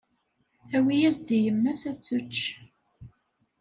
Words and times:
Awi-yas-d 0.77 1.27
i 1.37 1.37
yemma-s 1.45 1.81
ad 1.91 1.97
tečč. 1.99 2.37